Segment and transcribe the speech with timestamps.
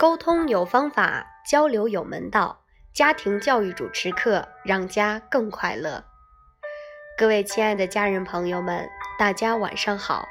[0.00, 2.62] 沟通有方法，交流有门道。
[2.90, 6.02] 家庭教育主持课，让家更快乐。
[7.18, 8.88] 各位亲爱的家人朋友们，
[9.18, 10.26] 大家晚上好！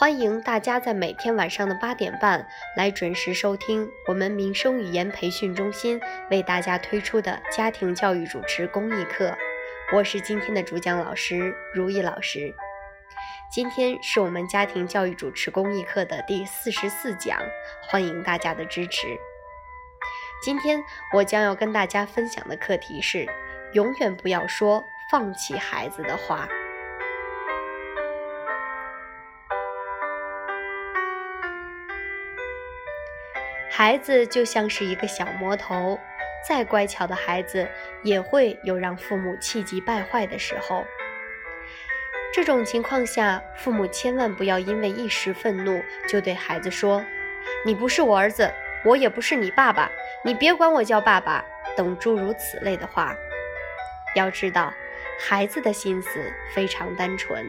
[0.00, 9.32] 欢迎大家在每天晚上的八点半来准时收听我们民生语言培训中心为大家推出的家庭教育主持公益课。
[9.94, 12.52] 我是今天的主讲老师如意老师。
[13.48, 17.38] 今天是我们家庭教育主持公益课的第四十四讲，
[17.88, 19.16] 欢迎大家的支持。
[20.42, 20.82] 今天
[21.14, 23.24] 我将要跟大家分享的课题是：
[23.72, 26.48] 永远不要说放弃孩子的话。
[33.70, 35.98] 孩子就像是一个小魔头，
[36.46, 37.66] 再乖巧的孩子
[38.02, 40.84] 也会有让父母气急败坏的时候。
[42.36, 47.02] 这种情况下，父母千万不要因为一时愤怒就对孩子说
[47.64, 48.52] ：“你不是我儿子，
[48.84, 49.90] 我也不是你爸爸，
[50.22, 51.42] 你别管我叫爸爸。”
[51.74, 53.16] 等诸如此类的话。
[54.14, 54.70] 要知道，
[55.18, 57.48] 孩子的心思非常单纯，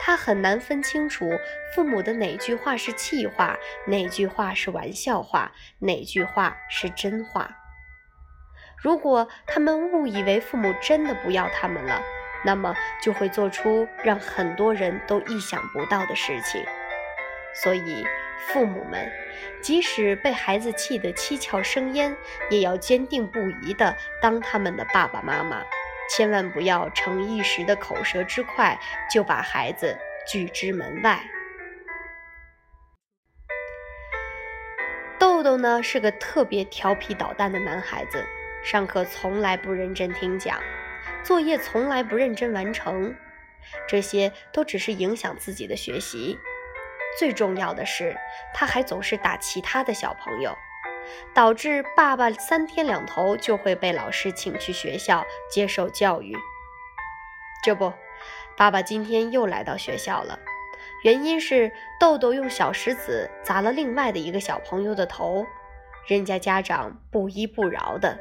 [0.00, 1.30] 他很难分清楚
[1.74, 7.58] 父母的哪句话是气话，哪句话是玩笑话，哪句话是真话。
[8.78, 12.00] 如果他们误以为父母真的不要他们了，
[12.44, 16.64] 那么就会做出让很多人都意想不到的事情，
[17.54, 18.06] 所以
[18.46, 19.10] 父母们
[19.62, 22.14] 即使被孩子气得七窍生烟，
[22.50, 25.62] 也要坚定不移地当他们的爸爸妈妈，
[26.10, 28.78] 千万不要逞一时的口舌之快
[29.10, 31.20] 就把孩子拒之门外。
[35.18, 38.22] 豆豆呢是个特别调皮捣蛋的男孩子，
[38.62, 40.58] 上课从来不认真听讲。
[41.24, 43.14] 作业从来不认真完成，
[43.88, 46.38] 这些都只是影响自己的学习。
[47.18, 48.14] 最重要的是，
[48.52, 50.54] 他还总是打其他的小朋友，
[51.32, 56.36] 导致爸爸三天两头就会被老师请去学校接受教育。
[57.64, 57.92] 这不，
[58.54, 60.38] 爸爸今天又来到学校了，
[61.04, 65.46] 原因是豆豆用小石子砸了另外的一个小朋友的头，
[66.06, 68.18] 人家家长不依不饶的。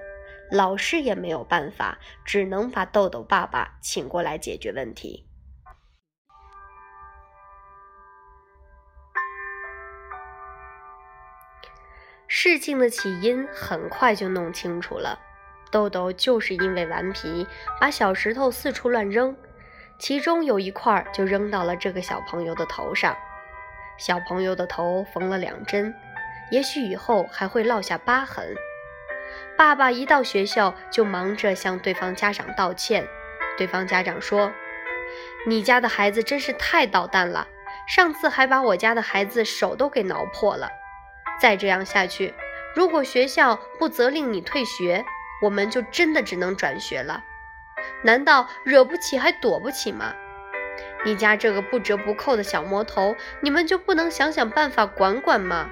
[0.54, 5.26] 老师也没有办法，只能把豆豆爸爸请过来解决问题。
[12.28, 15.18] 事情的起因很快就弄清楚了，
[15.72, 17.48] 豆豆就是因为顽皮，
[17.82, 19.36] 把小石头四处乱扔，
[19.98, 23.18] 其中有一块就扔到了这个小朋友的头上，
[23.98, 25.92] 小朋友的头缝了两针，
[26.52, 28.56] 也许以后还会落下疤痕。
[29.58, 33.08] 爸爸一到学校就忙着向对方家长道歉。
[33.58, 34.52] 对方家长说
[35.46, 37.48] ：“你家的孩子真是太捣蛋了，
[37.88, 40.70] 上次还把我家的孩子手都给挠破了。
[41.40, 42.34] 再这样下去，
[42.76, 45.06] 如果学校不责令你退学，
[45.44, 47.24] 我们就真的只能转学了。
[48.04, 50.14] 难道惹不起还躲不起吗？
[51.06, 55.70] 你家这个不折不扣的小魔头，你们就不能想想办法管管吗？”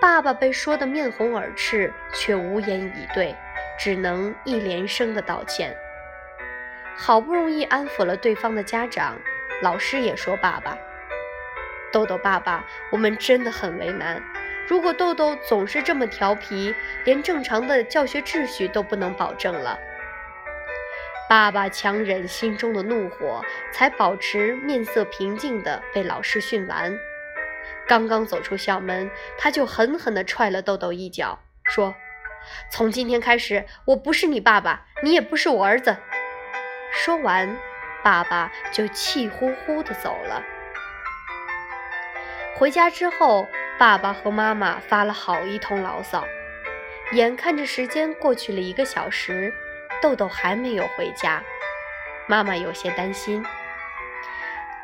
[0.00, 3.36] 爸爸被说得面红耳赤，却无言以对，
[3.78, 5.76] 只能一连声的道歉。
[6.96, 9.18] 好不容易安抚了对方的家长，
[9.62, 10.76] 老师也说：“爸爸，
[11.92, 14.22] 豆豆爸爸，我们真的很为难。
[14.66, 16.74] 如果豆豆总是这么调皮，
[17.04, 19.78] 连正常的教学秩序都不能保证了。”
[21.28, 26.98] 爸爸强忍心中的怒火，才保持面色平静的被老师训完。
[27.90, 31.92] 刚刚走出校门，他就狠狠地踹了豆豆一脚，说
[32.70, 35.96] ：“从今天开始，我不是你爸爸，你也不是我儿子。”
[36.94, 37.58] 说完，
[38.04, 40.40] 爸爸就气呼呼地走了。
[42.54, 46.24] 回家之后，爸爸和妈妈发了好一通牢骚。
[47.10, 49.52] 眼看着时间过去了一个小时，
[50.00, 51.42] 豆豆还没有回家，
[52.28, 53.44] 妈妈有些担心：“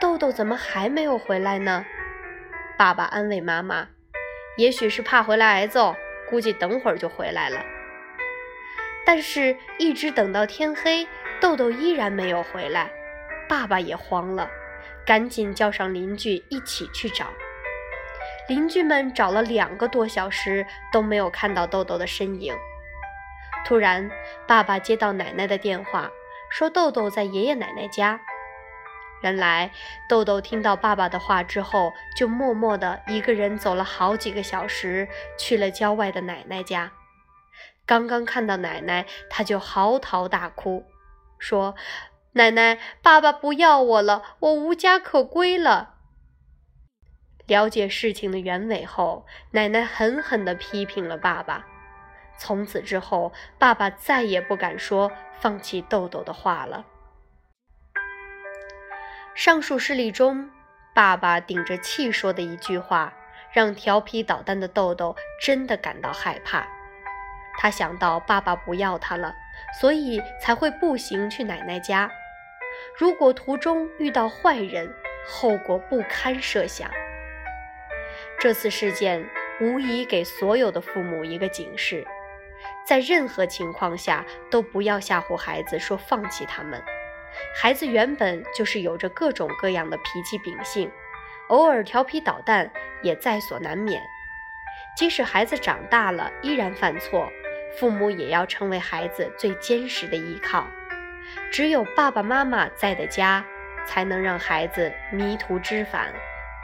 [0.00, 1.86] 豆豆怎么还没有回来呢？”
[2.78, 3.88] 爸爸安慰妈妈
[4.58, 5.96] ：“也许是怕回来挨揍，
[6.28, 7.64] 估计等会儿就回来了。”
[9.06, 11.08] 但是，一直等到天黑，
[11.40, 12.90] 豆豆依然没有回来，
[13.48, 14.50] 爸爸也慌了，
[15.06, 17.28] 赶紧叫上邻居一起去找。
[18.48, 22.54] 邻居们找了两个多小时，都没有看到豆豆的身影。
[23.64, 24.10] 突然，
[24.46, 26.10] 爸爸接到奶奶的电话，
[26.50, 28.20] 说豆豆在爷爷奶奶家。
[29.26, 29.72] 原来
[30.08, 36.92] 豆豆听到爸爸的话之后，就默默地一个人走了好几个小时，去了郊外的奶奶家。
[37.84, 40.86] 刚刚看到奶奶，他就嚎啕大哭，
[41.40, 41.74] 说
[42.34, 45.96] ：“奶奶，爸爸不要我了，我无家可归了。”
[47.46, 51.66] 了解事情的原委后，奶奶狠狠地批评了爸爸。
[52.38, 56.84] 从此之后，爸爸再也不敢说放弃豆豆的话了。
[59.36, 60.48] 上述事例中，
[60.94, 63.12] 爸爸顶着气说的一句话，
[63.52, 66.66] 让调皮捣蛋的豆豆真的感到害怕。
[67.58, 69.34] 他想到爸爸不要他了，
[69.78, 72.10] 所以才会步行去奶奶家。
[72.98, 74.90] 如果途中遇到坏人，
[75.28, 76.90] 后果不堪设想。
[78.40, 79.22] 这次事件
[79.60, 82.06] 无疑给所有的父母一个警示：
[82.86, 86.82] 在任何情况下都不要吓唬孩子，说放弃他们。
[87.54, 90.90] 孩子原本就是有着各种各样的脾气秉性，
[91.48, 92.70] 偶尔调皮捣蛋
[93.02, 94.02] 也在所难免。
[94.96, 97.30] 即使孩子长大了依然犯错，
[97.78, 100.66] 父母也要成为孩子最坚实的依靠。
[101.50, 103.44] 只有爸爸妈妈在的家，
[103.86, 106.12] 才能让孩子迷途知返，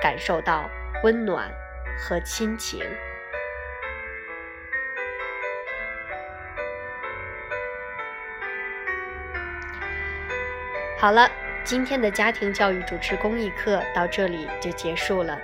[0.00, 0.70] 感受到
[1.02, 1.50] 温暖
[1.98, 2.82] 和亲情。
[11.02, 11.28] 好了，
[11.64, 15.36] 今天的家庭教育主持公益课到这里就结束了。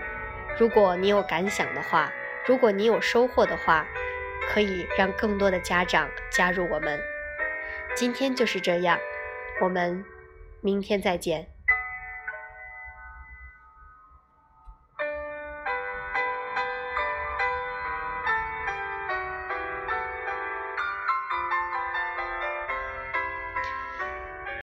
[0.57, 2.13] 如果你有感想的话，
[2.47, 3.85] 如果你有收获的话，
[4.49, 7.01] 可以让更多的家长加入我们。
[7.93, 9.01] 今天就是这样，
[9.61, 10.05] 我们
[10.61, 11.49] 明天再见。